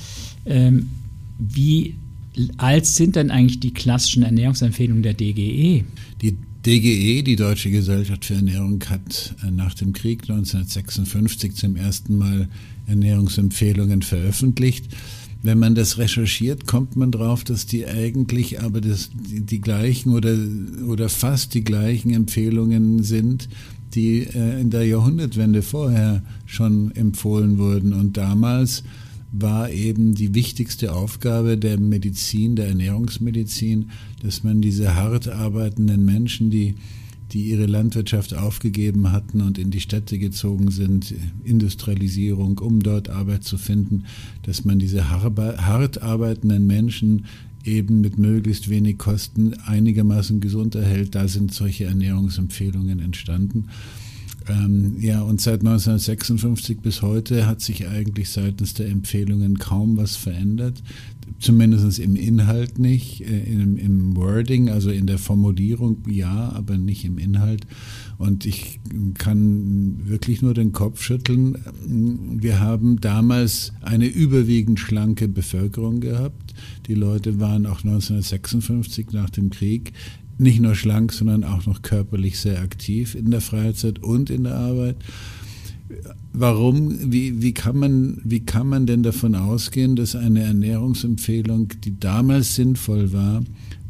Ähm, 0.48 0.89
wie 1.38 1.98
alt 2.58 2.88
sind 2.88 3.15
denn 3.15 3.30
eigentlich 3.30 3.60
die 3.60 3.75
klassischen 3.75 4.24
Ernährungsempfehlungen 4.24 5.03
der 5.03 5.13
DGE? 5.13 5.84
Die 6.24 6.38
DGE, 6.65 7.24
die 7.24 7.36
Deutsche 7.36 7.70
Gesellschaft 7.70 8.24
für 8.24 8.36
Ernährung, 8.36 8.82
hat 8.88 9.36
äh, 9.46 9.51
nach 9.51 9.74
dem 9.74 9.91
Krieg 9.91 10.22
1956 10.22 11.55
zum 11.55 11.75
ersten 11.75 12.17
Mal 12.17 12.48
Ernährungsempfehlungen 12.88 14.01
veröffentlicht. 14.01 14.86
Wenn 15.41 15.60
man 15.60 15.75
das 15.75 15.98
recherchiert, 15.98 16.65
kommt 16.65 16.96
man 16.96 17.12
drauf, 17.12 17.43
dass 17.43 17.65
die 17.65 17.86
eigentlich 17.86 18.62
aber 18.62 18.79
das, 18.79 19.10
die, 19.13 19.41
die 19.41 19.60
gleichen 19.60 20.13
oder, 20.13 20.38
oder 20.88 21.10
fast 21.10 21.53
die 21.53 21.65
gleichen 21.65 22.13
Empfehlungen 22.13 23.03
sind, 23.03 23.50
die 23.93 24.20
äh, 24.20 24.62
in 24.62 24.70
der 24.70 24.86
Jahrhundertwende 24.86 25.63
vorher 25.63 26.24
schon 26.46 26.96
empfohlen 26.96 27.58
wurden. 27.58 27.91
Und 27.91 28.15
damals 28.15 28.86
war 29.33 29.69
eben 29.71 30.13
die 30.13 30.35
wichtigste 30.35 30.93
Aufgabe 30.93 31.57
der 31.57 31.79
Medizin, 31.79 32.55
der 32.55 32.67
Ernährungsmedizin, 32.67 33.89
dass 34.21 34.43
man 34.43 34.61
diese 34.61 34.95
hart 34.95 35.27
arbeitenden 35.27 36.05
Menschen, 36.05 36.49
die 36.49 36.75
die 37.33 37.49
ihre 37.49 37.65
Landwirtschaft 37.65 38.35
aufgegeben 38.35 39.11
hatten 39.11 39.41
und 39.41 39.57
in 39.57 39.71
die 39.71 39.79
Städte 39.79 40.19
gezogen 40.19 40.69
sind, 40.69 41.15
Industrialisierung, 41.43 42.59
um 42.59 42.81
dort 42.81 43.09
Arbeit 43.09 43.43
zu 43.43 43.57
finden, 43.57 44.03
dass 44.43 44.65
man 44.65 44.77
diese 44.77 45.09
hart 45.09 46.01
arbeitenden 46.03 46.67
Menschen 46.67 47.25
eben 47.63 48.01
mit 48.01 48.19
möglichst 48.19 48.69
wenig 48.69 48.99
Kosten 48.99 49.55
einigermaßen 49.65 50.41
gesund 50.41 50.75
erhält. 50.75 51.15
Da 51.15 51.27
sind 51.27 51.53
solche 51.53 51.85
Ernährungsempfehlungen 51.85 52.99
entstanden. 52.99 53.69
Ähm, 54.50 54.97
ja, 55.00 55.21
und 55.21 55.39
seit 55.41 55.62
1956 55.62 56.79
bis 56.81 57.01
heute 57.01 57.47
hat 57.47 57.62
sich 57.62 57.88
eigentlich 57.88 58.29
seitens 58.29 58.73
der 58.73 58.89
Empfehlungen 58.89 59.57
kaum 59.57 59.97
was 59.97 60.15
verändert 60.15 60.83
zumindest 61.39 62.00
im 62.00 62.15
Inhalt 62.15 62.79
nicht, 62.79 63.21
äh, 63.21 63.43
im, 63.43 63.77
im, 63.77 64.15
Wording, 64.15 64.69
also 64.69 64.89
in 64.89 65.07
der 65.07 65.17
Formulierung 65.17 65.97
ja, 66.07 66.51
aber 66.53 66.77
nicht 66.77 67.05
im 67.05 67.17
Inhalt. 67.17 67.65
Und 68.17 68.45
ich 68.45 68.79
kann 69.15 70.00
wirklich 70.05 70.41
nur 70.41 70.53
den 70.53 70.71
Kopf 70.71 71.01
schütteln. 71.01 71.57
Wir 72.39 72.59
haben 72.59 73.01
damals 73.01 73.73
eine 73.81 74.05
überwiegend 74.05 74.79
schlanke 74.79 75.27
Bevölkerung 75.27 76.00
gehabt. 76.00 76.53
Die 76.88 76.93
Leute 76.93 77.39
waren 77.39 77.65
auch 77.65 77.83
1956 77.83 79.12
nach 79.12 79.29
dem 79.29 79.50
Krieg 79.50 79.93
nicht 80.37 80.59
nur 80.59 80.75
schlank, 80.75 81.13
sondern 81.13 81.43
auch 81.43 81.65
noch 81.65 81.81
körperlich 81.81 82.39
sehr 82.39 82.61
aktiv 82.61 83.15
in 83.15 83.31
der 83.31 83.41
Freizeit 83.41 83.99
und 83.99 84.29
in 84.29 84.43
der 84.45 84.55
Arbeit. 84.55 84.97
Warum, 86.31 87.11
wie, 87.11 87.41
wie, 87.41 87.53
kann 87.53 87.77
man, 87.77 88.19
wie 88.23 88.39
kann 88.39 88.67
man 88.67 88.87
denn 88.87 89.03
davon 89.03 89.35
ausgehen, 89.35 89.95
dass 89.95 90.15
eine 90.15 90.41
Ernährungsempfehlung, 90.41 91.69
die 91.83 91.99
damals 91.99 92.55
sinnvoll 92.55 93.13
war, 93.13 93.43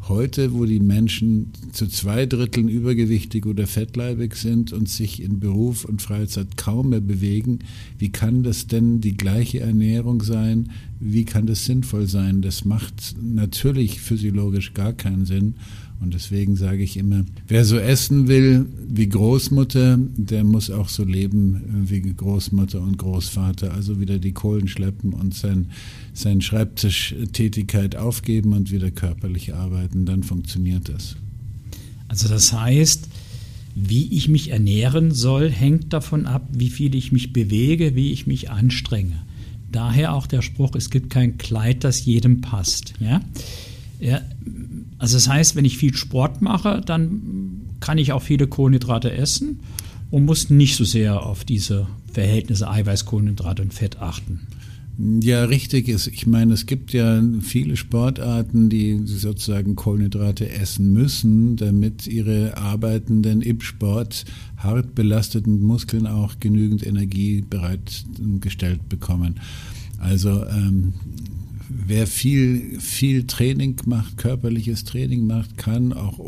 heute, 0.08 0.52
wo 0.52 0.64
die 0.66 0.80
Menschen 0.80 1.52
zu 1.72 1.86
zwei 1.86 2.26
Dritteln 2.26 2.68
übergewichtig 2.68 3.46
oder 3.46 3.66
fettleibig 3.66 4.36
sind 4.36 4.72
und 4.72 4.88
sich 4.88 5.22
in 5.22 5.40
Beruf 5.40 5.84
und 5.84 6.02
Freizeit 6.02 6.56
kaum 6.56 6.90
mehr 6.90 7.00
bewegen, 7.00 7.60
wie 7.98 8.10
kann 8.10 8.42
das 8.42 8.66
denn 8.66 9.00
die 9.00 9.16
gleiche 9.16 9.60
Ernährung 9.60 10.22
sein? 10.22 10.70
Wie 11.00 11.24
kann 11.24 11.46
das 11.46 11.64
sinnvoll 11.64 12.06
sein? 12.06 12.42
Das 12.42 12.64
macht 12.64 13.14
natürlich 13.22 14.00
physiologisch 14.00 14.74
gar 14.74 14.92
keinen 14.92 15.26
Sinn. 15.26 15.54
Und 16.00 16.12
deswegen 16.12 16.56
sage 16.56 16.82
ich 16.82 16.96
immer, 16.96 17.24
wer 17.48 17.64
so 17.64 17.78
essen 17.78 18.28
will 18.28 18.66
wie 18.86 19.08
Großmutter, 19.08 19.98
der 20.16 20.44
muss 20.44 20.70
auch 20.70 20.88
so 20.88 21.04
leben 21.04 21.86
wie 21.88 22.00
Großmutter 22.00 22.80
und 22.80 22.98
Großvater. 22.98 23.72
Also 23.72 24.00
wieder 24.00 24.18
die 24.18 24.32
Kohlen 24.32 24.68
schleppen 24.68 25.12
und 25.14 25.34
sein, 25.34 25.70
sein 26.12 26.40
Schreibtischtätigkeit 26.42 27.96
aufgeben 27.96 28.52
und 28.52 28.70
wieder 28.70 28.90
körperlich 28.90 29.54
arbeiten. 29.54 30.04
Dann 30.04 30.22
funktioniert 30.22 30.88
das. 30.88 31.16
Also 32.08 32.28
das 32.28 32.52
heißt, 32.52 33.08
wie 33.74 34.12
ich 34.16 34.28
mich 34.28 34.50
ernähren 34.50 35.10
soll, 35.10 35.50
hängt 35.50 35.92
davon 35.92 36.26
ab, 36.26 36.48
wie 36.52 36.70
viel 36.70 36.94
ich 36.94 37.12
mich 37.12 37.32
bewege, 37.32 37.94
wie 37.96 38.12
ich 38.12 38.26
mich 38.26 38.50
anstrenge. 38.50 39.22
Daher 39.72 40.14
auch 40.14 40.28
der 40.28 40.42
Spruch, 40.42 40.76
es 40.76 40.90
gibt 40.90 41.10
kein 41.10 41.38
Kleid, 41.38 41.82
das 41.82 42.04
jedem 42.04 42.40
passt. 42.40 42.94
Ja? 43.00 43.20
Ja, 43.98 44.20
also 45.04 45.18
das 45.18 45.28
heißt, 45.28 45.54
wenn 45.54 45.66
ich 45.66 45.76
viel 45.76 45.94
Sport 45.94 46.40
mache, 46.40 46.80
dann 46.80 47.60
kann 47.78 47.98
ich 47.98 48.12
auch 48.12 48.22
viele 48.22 48.46
Kohlenhydrate 48.46 49.12
essen 49.12 49.60
und 50.10 50.24
muss 50.24 50.48
nicht 50.48 50.76
so 50.76 50.84
sehr 50.84 51.26
auf 51.26 51.44
diese 51.44 51.86
Verhältnisse 52.10 52.70
Eiweiß, 52.70 53.04
Kohlenhydrate 53.04 53.60
und 53.60 53.74
Fett 53.74 54.00
achten. 54.00 54.46
Ja, 55.20 55.44
richtig 55.44 55.88
ist. 55.88 56.06
Ich 56.06 56.26
meine, 56.26 56.54
es 56.54 56.64
gibt 56.64 56.94
ja 56.94 57.22
viele 57.42 57.76
Sportarten, 57.76 58.70
die 58.70 59.02
sozusagen 59.04 59.76
Kohlenhydrate 59.76 60.48
essen 60.48 60.94
müssen, 60.94 61.56
damit 61.56 62.06
ihre 62.06 62.56
arbeitenden 62.56 63.42
im 63.42 63.60
Sport 63.60 64.24
hart 64.56 64.94
belasteten 64.94 65.60
Muskeln 65.60 66.06
auch 66.06 66.40
genügend 66.40 66.86
Energie 66.86 67.42
bereitgestellt 67.42 68.88
bekommen. 68.88 69.38
Also 69.98 70.46
ähm, 70.46 70.94
wer 71.68 72.06
viel, 72.06 72.80
viel 72.80 73.26
Training 73.26 73.76
macht, 73.86 74.16
körperliches 74.16 74.84
Training 74.84 75.26
macht, 75.26 75.56
kann 75.56 75.92
auch 75.92 76.18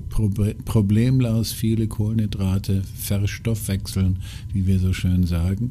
problemlos 0.65 1.53
viele 1.53 1.87
Kohlenhydrate 1.87 2.83
verstoffwechseln, 2.97 4.19
wie 4.53 4.67
wir 4.67 4.79
so 4.79 4.93
schön 4.93 5.27
sagen. 5.27 5.71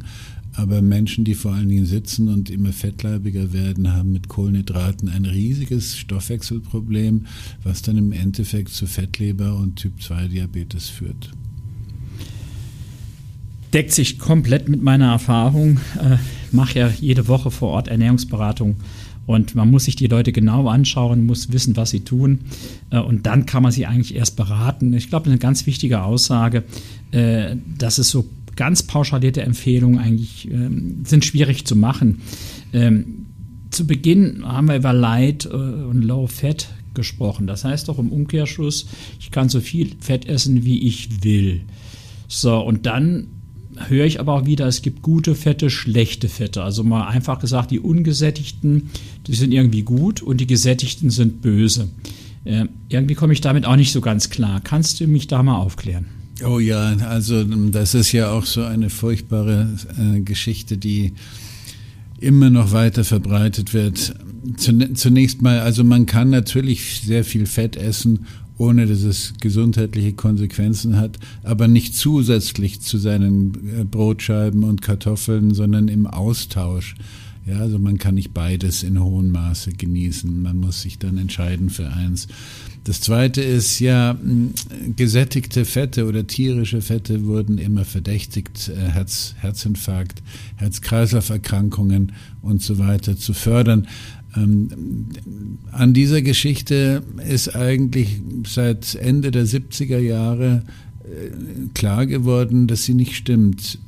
Aber 0.53 0.81
Menschen, 0.81 1.25
die 1.25 1.35
vor 1.35 1.53
allen 1.53 1.67
Dingen 1.67 1.85
sitzen 1.85 2.29
und 2.29 2.49
immer 2.49 2.71
fettleibiger 2.71 3.51
werden, 3.51 3.91
haben 3.93 4.13
mit 4.13 4.29
Kohlenhydraten 4.29 5.09
ein 5.09 5.25
riesiges 5.25 5.97
Stoffwechselproblem, 5.97 7.25
was 7.63 7.81
dann 7.81 7.97
im 7.97 8.13
Endeffekt 8.13 8.69
zu 8.69 8.87
Fettleber 8.87 9.55
und 9.57 9.75
Typ-2-Diabetes 9.75 10.89
führt 10.89 11.31
deckt 13.75 13.91
sich 13.91 14.19
komplett 14.19 14.69
mit 14.69 14.81
meiner 14.81 15.11
Erfahrung. 15.11 15.79
Mache 16.55 16.79
ja 16.79 16.89
jede 16.89 17.27
Woche 17.27 17.51
vor 17.51 17.69
Ort 17.69 17.87
Ernährungsberatung 17.87 18.77
und 19.25 19.55
man 19.55 19.71
muss 19.71 19.85
sich 19.85 19.95
die 19.95 20.07
Leute 20.07 20.31
genau 20.31 20.67
anschauen, 20.67 21.25
muss 21.25 21.51
wissen, 21.51 21.75
was 21.75 21.89
sie 21.89 22.01
tun. 22.01 22.41
Äh, 22.89 22.99
und 22.99 23.25
dann 23.25 23.45
kann 23.45 23.63
man 23.63 23.71
sie 23.71 23.85
eigentlich 23.85 24.15
erst 24.15 24.35
beraten. 24.35 24.93
Ich 24.93 25.09
glaube, 25.09 25.27
eine 25.27 25.37
ganz 25.39 25.65
wichtige 25.65 26.03
Aussage, 26.03 26.63
äh, 27.11 27.55
dass 27.77 27.97
es 27.97 28.09
so 28.09 28.25
ganz 28.55 28.83
pauschalierte 28.83 29.41
Empfehlungen 29.41 29.99
eigentlich 29.99 30.49
ähm, 30.49 31.01
sind 31.03 31.25
schwierig 31.25 31.65
zu 31.65 31.75
machen. 31.75 32.21
Ähm, 32.71 33.25
zu 33.71 33.85
Beginn 33.85 34.45
haben 34.45 34.67
wir 34.69 34.77
über 34.77 34.93
Light 34.93 35.45
äh, 35.45 35.49
und 35.49 36.03
Low 36.03 36.27
Fat 36.27 36.69
gesprochen. 36.93 37.47
Das 37.47 37.65
heißt 37.65 37.89
doch 37.89 37.99
im 37.99 38.11
Umkehrschluss, 38.11 38.87
ich 39.19 39.31
kann 39.31 39.49
so 39.49 39.59
viel 39.59 39.91
Fett 39.99 40.25
essen, 40.27 40.63
wie 40.63 40.87
ich 40.87 41.23
will. 41.23 41.61
So, 42.27 42.59
und 42.59 42.85
dann 42.85 43.27
höre 43.87 44.05
ich 44.05 44.19
aber 44.19 44.33
auch 44.33 44.45
wieder, 44.45 44.67
es 44.67 44.81
gibt 44.81 45.01
gute 45.01 45.35
Fette, 45.35 45.69
schlechte 45.69 46.29
Fette. 46.29 46.63
Also 46.63 46.83
mal 46.83 47.07
einfach 47.07 47.39
gesagt, 47.39 47.71
die 47.71 47.79
ungesättigten, 47.79 48.89
die 49.27 49.35
sind 49.35 49.51
irgendwie 49.51 49.83
gut 49.83 50.21
und 50.21 50.37
die 50.37 50.47
gesättigten 50.47 51.09
sind 51.09 51.41
böse. 51.41 51.89
Äh, 52.43 52.65
irgendwie 52.89 53.15
komme 53.15 53.33
ich 53.33 53.41
damit 53.41 53.65
auch 53.65 53.75
nicht 53.75 53.91
so 53.91 54.01
ganz 54.01 54.29
klar. 54.29 54.61
Kannst 54.63 54.99
du 54.99 55.07
mich 55.07 55.27
da 55.27 55.41
mal 55.43 55.57
aufklären? 55.57 56.05
Oh 56.45 56.59
ja, 56.59 56.95
also 56.97 57.43
das 57.43 57.93
ist 57.93 58.11
ja 58.11 58.31
auch 58.31 58.45
so 58.45 58.63
eine 58.63 58.89
furchtbare 58.89 59.69
äh, 59.97 60.19
Geschichte, 60.19 60.77
die 60.77 61.13
immer 62.19 62.49
noch 62.49 62.71
weiter 62.71 63.03
verbreitet 63.03 63.73
wird. 63.73 64.15
Zunächst 64.57 65.41
mal, 65.41 65.59
also 65.59 65.83
man 65.83 66.05
kann 66.05 66.29
natürlich 66.29 67.01
sehr 67.03 67.23
viel 67.23 67.45
Fett 67.45 67.77
essen 67.77 68.25
ohne 68.57 68.87
dass 68.87 69.03
es 69.03 69.33
gesundheitliche 69.41 70.13
Konsequenzen 70.13 70.97
hat, 70.97 71.19
aber 71.43 71.67
nicht 71.67 71.95
zusätzlich 71.95 72.81
zu 72.81 72.97
seinen 72.97 73.53
äh, 73.79 73.83
Brotscheiben 73.83 74.63
und 74.63 74.81
Kartoffeln, 74.81 75.53
sondern 75.53 75.87
im 75.87 76.07
Austausch. 76.07 76.95
Ja, 77.45 77.59
also 77.59 77.77
man 77.77 77.99
kann 77.99 78.15
nicht 78.15 78.33
beides 78.33 78.81
in 78.81 79.01
hohem 79.01 79.29
Maße 79.29 79.73
genießen. 79.73 80.41
Man 80.41 80.57
muss 80.57 80.81
sich 80.81 80.97
dann 80.97 81.19
entscheiden 81.19 81.69
für 81.69 81.91
eins. 81.91 82.27
Das 82.85 83.01
zweite 83.01 83.41
ist 83.41 83.79
ja, 83.79 84.17
gesättigte 84.95 85.65
Fette 85.65 86.07
oder 86.07 86.25
tierische 86.25 86.81
Fette 86.81 87.25
wurden 87.25 87.59
immer 87.59 87.85
verdächtigt, 87.85 88.69
äh, 88.69 88.89
Herz, 88.89 89.35
Herzinfarkt, 89.37 90.23
Herz-Kreislauf-Erkrankungen 90.55 92.13
und 92.41 92.63
so 92.63 92.79
weiter 92.79 93.15
zu 93.15 93.33
fördern. 93.33 93.87
Ähm, 94.35 95.09
an 95.71 95.93
dieser 95.93 96.21
Geschichte 96.21 97.03
ist 97.27 97.55
eigentlich 97.55 98.21
seit 98.47 98.95
Ende 98.95 99.31
der 99.31 99.45
70er 99.45 99.99
Jahre 99.99 100.63
äh, 101.03 101.67
klar 101.73 102.05
geworden, 102.05 102.67
dass 102.67 102.83
sie 102.83 102.93
nicht 102.93 103.15
stimmt. 103.15 103.79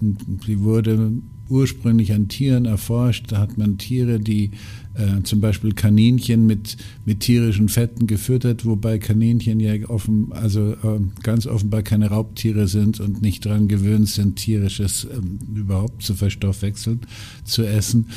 Sie 0.46 0.62
wurde 0.62 1.12
ursprünglich 1.50 2.14
an 2.14 2.28
Tieren 2.28 2.66
erforscht. 2.66 3.32
Da 3.32 3.40
hat 3.40 3.58
man 3.58 3.78
Tiere, 3.78 4.20
die 4.20 4.52
äh, 4.98 5.22
zum 5.24 5.42
Beispiel 5.42 5.74
Kaninchen 5.74 6.48
mit, 6.48 6.76
mit 7.06 7.20
tierischen 7.20 7.70
Fetten 7.70 8.08
gefüttert, 8.08 8.66
wobei 8.66 8.98
Kaninchen 8.98 9.60
ja 9.60 9.74
offen, 9.90 10.32
also 10.32 10.72
äh, 10.72 11.00
ganz 11.22 11.46
offenbar 11.46 11.84
keine 11.84 12.08
Raubtiere 12.08 12.68
sind 12.68 13.00
und 13.00 13.22
nicht 13.22 13.46
daran 13.46 13.68
gewöhnt 13.68 14.10
sind, 14.10 14.38
tierisches 14.38 15.06
äh, 15.06 15.20
überhaupt 15.56 16.02
zu 16.02 16.16
verstoffwechseln, 16.16 17.02
zu 17.44 17.64
essen. 17.64 18.08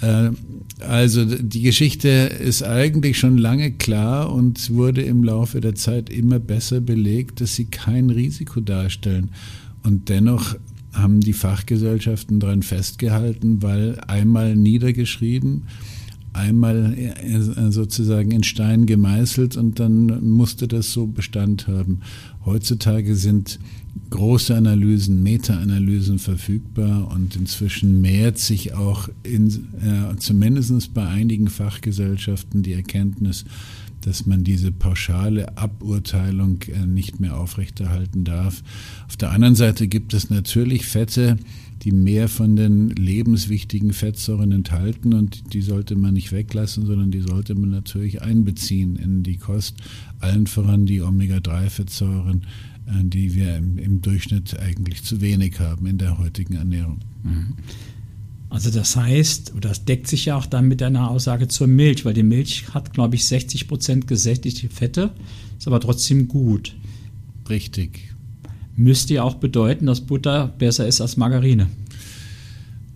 Äh, 0.00 0.30
also 0.80 1.24
die 1.24 1.62
Geschichte 1.62 2.08
ist 2.08 2.62
eigentlich 2.62 3.18
schon 3.18 3.36
lange 3.36 3.72
klar 3.72 4.32
und 4.32 4.70
wurde 4.70 5.02
im 5.02 5.24
Laufe 5.24 5.60
der 5.60 5.74
Zeit 5.74 6.08
immer 6.08 6.38
besser 6.38 6.80
belegt, 6.80 7.40
dass 7.40 7.56
sie 7.56 7.64
kein 7.64 8.10
Risiko 8.10 8.60
darstellen. 8.60 9.30
Und 9.82 10.08
dennoch 10.08 10.54
haben 10.98 11.20
die 11.20 11.32
Fachgesellschaften 11.32 12.40
daran 12.40 12.62
festgehalten, 12.62 13.62
weil 13.62 13.98
einmal 14.06 14.56
niedergeschrieben, 14.56 15.64
einmal 16.32 16.94
äh, 16.96 17.70
sozusagen 17.70 18.30
in 18.30 18.44
Stein 18.44 18.86
gemeißelt 18.86 19.56
und 19.56 19.80
dann 19.80 20.24
musste 20.24 20.68
das 20.68 20.92
so 20.92 21.06
Bestand 21.06 21.66
haben. 21.66 22.00
Heutzutage 22.44 23.16
sind 23.16 23.58
große 24.10 24.54
Analysen, 24.54 25.22
Meta-Analysen 25.22 26.18
verfügbar 26.18 27.10
und 27.12 27.36
inzwischen 27.36 28.00
mehrt 28.00 28.38
sich 28.38 28.74
auch 28.74 29.08
in, 29.22 29.48
äh, 29.82 30.16
zumindest 30.18 30.94
bei 30.94 31.06
einigen 31.06 31.48
Fachgesellschaften 31.48 32.62
die 32.62 32.72
Erkenntnis, 32.72 33.44
dass 34.00 34.26
man 34.26 34.44
diese 34.44 34.72
pauschale 34.72 35.56
Aburteilung 35.56 36.62
äh, 36.62 36.86
nicht 36.86 37.20
mehr 37.20 37.36
aufrechterhalten 37.36 38.24
darf. 38.24 38.62
Auf 39.06 39.16
der 39.16 39.30
anderen 39.30 39.54
Seite 39.54 39.88
gibt 39.88 40.14
es 40.14 40.30
natürlich 40.30 40.86
Fette, 40.86 41.36
die 41.82 41.92
mehr 41.92 42.28
von 42.28 42.56
den 42.56 42.90
lebenswichtigen 42.90 43.92
Fettsäuren 43.92 44.52
enthalten 44.52 45.14
und 45.14 45.52
die 45.52 45.62
sollte 45.62 45.94
man 45.96 46.14
nicht 46.14 46.32
weglassen, 46.32 46.86
sondern 46.86 47.10
die 47.10 47.20
sollte 47.20 47.54
man 47.54 47.70
natürlich 47.70 48.22
einbeziehen 48.22 48.96
in 48.96 49.22
die 49.22 49.36
Kost, 49.36 49.76
allen 50.18 50.46
voran 50.46 50.86
die 50.86 51.02
Omega-3-Fettsäuren, 51.02 52.42
äh, 52.86 53.04
die 53.04 53.34
wir 53.34 53.56
im, 53.56 54.00
Durchschnitt 54.02 54.58
eigentlich 54.58 55.04
zu 55.04 55.20
wenig 55.20 55.60
haben 55.60 55.86
in 55.86 55.98
der 55.98 56.18
heutigen 56.18 56.54
Ernährung. 56.54 56.98
Mhm. 57.22 57.54
Also 58.50 58.70
das 58.70 58.96
heißt, 58.96 59.54
oder 59.54 59.68
das 59.68 59.84
deckt 59.84 60.06
sich 60.06 60.26
ja 60.26 60.36
auch 60.36 60.46
dann 60.46 60.68
mit 60.68 60.80
deiner 60.80 61.10
Aussage 61.10 61.48
zur 61.48 61.66
Milch, 61.66 62.04
weil 62.04 62.14
die 62.14 62.22
Milch 62.22 62.72
hat, 62.72 62.94
glaube 62.94 63.16
ich, 63.16 63.26
60 63.26 63.68
Prozent 63.68 64.06
gesättigte 64.06 64.68
Fette, 64.68 65.10
ist 65.58 65.66
aber 65.66 65.80
trotzdem 65.80 66.28
gut. 66.28 66.74
Richtig. 67.48 68.14
Müsste 68.74 69.14
ja 69.14 69.22
auch 69.22 69.34
bedeuten, 69.34 69.86
dass 69.86 70.00
Butter 70.00 70.54
besser 70.58 70.86
ist 70.86 71.00
als 71.00 71.16
Margarine. 71.16 71.66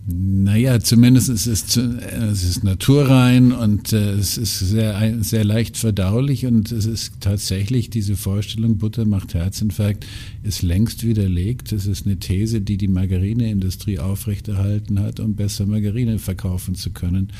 Naja, 0.05 0.81
zumindest 0.81 1.29
ist 1.29 1.47
es, 1.47 1.77
es 1.77 2.43
ist 2.43 2.65
naturrein 2.65 3.53
und 3.53 3.93
äh, 3.93 4.11
es 4.11 4.37
ist 4.37 4.59
sehr, 4.59 5.23
sehr 5.23 5.45
leicht 5.45 5.77
verdaulich 5.77 6.45
und 6.45 6.73
es 6.73 6.85
ist 6.85 7.21
tatsächlich 7.21 7.89
diese 7.89 8.17
Vorstellung, 8.17 8.77
Butter 8.77 9.05
macht 9.05 9.33
Herzinfarkt, 9.33 10.05
ist 10.43 10.61
längst 10.61 11.05
widerlegt. 11.05 11.71
Das 11.71 11.85
ist 11.85 12.05
eine 12.05 12.17
These, 12.17 12.59
die 12.59 12.75
die 12.75 12.89
Margarineindustrie 12.89 13.99
aufrechterhalten 13.99 14.99
hat, 14.99 15.21
um 15.21 15.35
besser 15.35 15.65
Margarine 15.65 16.19
verkaufen 16.19 16.75
zu 16.75 16.91
können. 16.91 17.31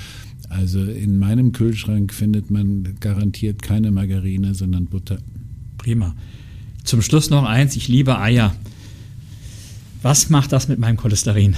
Also 0.48 0.86
in 0.86 1.20
meinem 1.20 1.52
Kühlschrank 1.52 2.14
findet 2.14 2.50
man 2.50 2.96
garantiert 3.02 3.62
keine 3.62 3.92
Margarine, 3.92 4.56
sondern 4.56 4.86
Butter. 4.86 5.18
Prima. 5.78 6.16
Zum 6.86 7.02
Schluss 7.02 7.30
noch 7.30 7.44
eins, 7.44 7.76
ich 7.76 7.90
liebe 7.90 8.20
Eier. 8.20 8.56
Was 10.02 10.30
macht 10.30 10.54
das 10.54 10.70
mit 10.70 10.80
meinem 10.80 10.96
Cholesterin? 10.96 11.56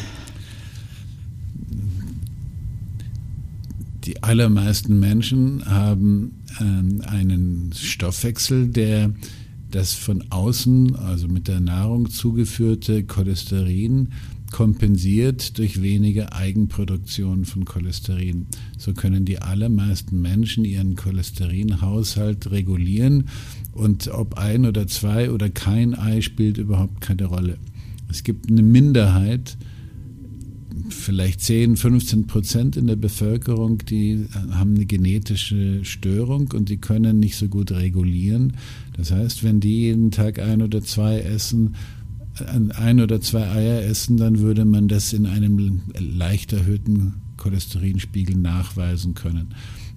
Die 4.05 4.24
allermeisten 4.24 5.00
Menschen 5.00 5.65
haben 5.65 6.43
ähm, 6.59 7.01
einen 7.05 7.71
Stoffwechsel, 7.74 8.67
der 8.67 9.13
das 9.71 9.93
von 9.93 10.24
außen, 10.29 10.95
also 10.95 11.27
mit 11.27 11.47
der 11.47 11.59
Nahrung 11.59 12.09
zugeführte 12.09 13.03
Cholesterin 13.03 14.09
kompensiert 14.51 15.57
durch 15.57 15.81
weniger 15.81 16.33
Eigenproduktion 16.33 17.45
von 17.45 17.65
Cholesterin. 17.65 18.45
So 18.77 18.93
können 18.93 19.25
die 19.25 19.39
allermeisten 19.39 20.21
Menschen 20.21 20.63
ihren 20.63 20.95
Cholesterinhaushalt 20.95 22.51
regulieren 22.51 23.27
und 23.74 24.07
ob 24.07 24.38
ein 24.38 24.65
oder 24.65 24.88
zwei 24.88 25.31
oder 25.31 25.50
kein 25.50 25.93
Ei 25.93 26.21
spielt 26.21 26.57
überhaupt 26.57 27.01
keine 27.01 27.25
Rolle. 27.25 27.57
Es 28.09 28.24
gibt 28.24 28.50
eine 28.50 28.63
Minderheit, 28.63 29.57
vielleicht 30.89 31.41
10, 31.41 31.77
15 31.77 32.27
Prozent 32.27 32.77
in 32.77 32.88
der 32.88 32.96
Bevölkerung, 32.96 33.79
die 33.79 34.25
haben 34.51 34.75
eine 34.75 34.86
genetische 34.86 35.84
Störung 35.84 36.51
und 36.53 36.70
die 36.70 36.77
können 36.77 37.20
nicht 37.20 37.36
so 37.38 37.48
gut 37.48 37.72
regulieren. 37.72 38.53
Das 38.98 39.12
heißt, 39.12 39.44
wenn 39.44 39.60
die 39.60 39.82
jeden 39.82 40.12
Tag 40.12 40.39
ein 40.39 40.62
oder 40.62 40.82
zwei 40.82 41.20
essen, 41.20 41.75
ein 42.75 43.00
oder 43.00 43.22
zwei 43.22 43.50
Eier 43.50 43.84
essen, 43.84 44.17
dann 44.17 44.39
würde 44.39 44.65
man 44.65 44.88
das 44.88 45.13
in 45.13 45.25
einem 45.25 45.82
leicht 45.98 46.53
erhöhten 46.53 47.13
Cholesterinspiegel 47.38 48.36
nachweisen 48.36 49.13
können. 49.13 49.53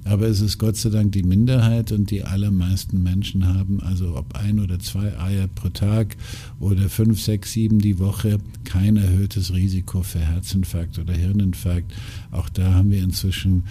Aber 0.08 0.26
es 0.26 0.40
ist 0.40 0.56
Gott 0.56 0.76
sei 0.76 0.88
Dank 0.88 1.12
die 1.12 1.22
Minderheit 1.22 1.92
und 1.92 2.10
die 2.10 2.24
allermeisten 2.24 3.02
Menschen 3.02 3.46
haben 3.46 3.80
also 3.82 4.16
ob 4.16 4.34
ein 4.36 4.58
oder 4.58 4.78
zwei 4.78 5.18
Eier 5.18 5.48
pro 5.54 5.68
Tag 5.68 6.16
oder 6.58 6.88
fünf, 6.88 7.20
sechs, 7.20 7.52
sieben 7.52 7.78
die 7.78 7.98
Woche 7.98 8.38
kein 8.64 8.96
erhöhtes 8.96 9.52
Risiko 9.52 10.02
für 10.02 10.20
Herzinfarkt 10.20 10.98
oder 10.98 11.12
Hirninfarkt. 11.12 11.92
Auch 12.30 12.48
da 12.48 12.72
haben 12.72 12.90
wir 12.90 13.02
inzwischen 13.02 13.64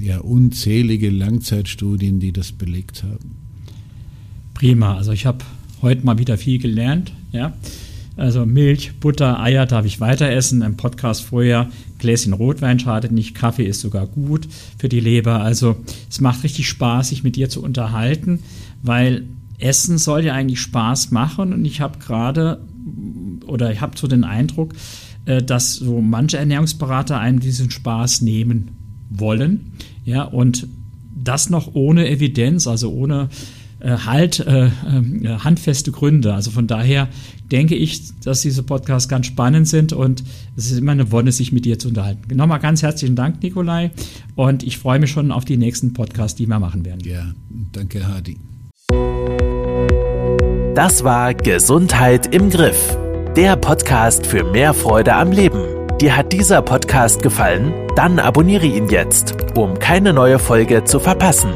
ja 0.00 0.18
unzählige 0.18 1.10
Langzeitstudien, 1.10 2.20
die 2.20 2.32
das 2.32 2.52
belegt 2.52 3.02
haben. 3.02 3.36
Prima, 4.54 4.96
also 4.96 5.10
ich 5.10 5.26
habe 5.26 5.44
heute 5.80 6.06
mal 6.06 6.18
wieder 6.18 6.38
viel 6.38 6.60
gelernt, 6.60 7.12
ja. 7.32 7.54
Also 8.16 8.44
Milch, 8.44 8.92
Butter, 9.00 9.40
Eier 9.40 9.66
darf 9.66 9.86
ich 9.86 10.00
weiter 10.00 10.30
essen. 10.30 10.62
Im 10.62 10.76
Podcast 10.76 11.22
vorher, 11.22 11.70
Gläschen 11.98 12.34
Rotwein 12.34 12.78
schadet 12.78 13.10
nicht, 13.10 13.34
Kaffee 13.34 13.64
ist 13.64 13.80
sogar 13.80 14.06
gut 14.06 14.46
für 14.78 14.88
die 14.88 15.00
Leber. 15.00 15.40
Also 15.40 15.76
es 16.10 16.20
macht 16.20 16.44
richtig 16.44 16.68
Spaß, 16.68 17.08
sich 17.08 17.24
mit 17.24 17.36
dir 17.36 17.48
zu 17.48 17.62
unterhalten, 17.62 18.40
weil 18.82 19.24
Essen 19.58 19.96
soll 19.96 20.24
ja 20.24 20.34
eigentlich 20.34 20.60
Spaß 20.60 21.10
machen. 21.10 21.52
Und 21.52 21.64
ich 21.64 21.80
habe 21.80 21.98
gerade, 21.98 22.60
oder 23.46 23.72
ich 23.72 23.80
habe 23.80 23.96
so 23.96 24.06
den 24.06 24.24
Eindruck, 24.24 24.74
äh, 25.24 25.42
dass 25.42 25.74
so 25.74 26.00
manche 26.00 26.36
Ernährungsberater 26.36 27.18
einem 27.18 27.40
diesen 27.40 27.70
Spaß 27.70 28.20
nehmen 28.20 28.72
wollen. 29.08 29.72
Ja, 30.04 30.24
und 30.24 30.66
das 31.14 31.48
noch 31.48 31.74
ohne 31.74 32.08
Evidenz, 32.08 32.66
also 32.66 32.92
ohne 32.92 33.28
halt 33.88 34.40
äh, 34.40 34.66
äh, 34.66 34.70
handfeste 35.38 35.90
Gründe. 35.90 36.34
Also 36.34 36.50
von 36.50 36.66
daher 36.66 37.08
denke 37.50 37.74
ich, 37.74 38.18
dass 38.20 38.42
diese 38.42 38.62
Podcasts 38.62 39.08
ganz 39.08 39.26
spannend 39.26 39.68
sind 39.68 39.92
und 39.92 40.22
es 40.56 40.70
ist 40.70 40.78
immer 40.78 40.92
eine 40.92 41.10
Wonne, 41.12 41.32
sich 41.32 41.52
mit 41.52 41.64
dir 41.64 41.78
zu 41.78 41.88
unterhalten. 41.88 42.34
Nochmal 42.34 42.60
ganz 42.60 42.82
herzlichen 42.82 43.16
Dank, 43.16 43.42
Nikolai, 43.42 43.90
und 44.36 44.62
ich 44.62 44.78
freue 44.78 44.98
mich 44.98 45.10
schon 45.10 45.32
auf 45.32 45.44
die 45.44 45.56
nächsten 45.56 45.92
Podcasts, 45.92 46.36
die 46.36 46.46
wir 46.46 46.58
machen 46.58 46.84
werden. 46.84 47.00
Ja, 47.04 47.32
danke, 47.72 48.06
Hardy. 48.06 48.38
Das 50.74 51.04
war 51.04 51.34
Gesundheit 51.34 52.34
im 52.34 52.48
Griff, 52.48 52.96
der 53.36 53.56
Podcast 53.56 54.26
für 54.26 54.44
mehr 54.44 54.72
Freude 54.72 55.14
am 55.14 55.32
Leben. 55.32 55.62
Dir 56.00 56.16
hat 56.16 56.32
dieser 56.32 56.62
Podcast 56.62 57.22
gefallen? 57.22 57.72
Dann 57.94 58.18
abonniere 58.18 58.66
ihn 58.66 58.88
jetzt, 58.88 59.36
um 59.54 59.78
keine 59.78 60.12
neue 60.12 60.38
Folge 60.38 60.84
zu 60.84 60.98
verpassen. 60.98 61.50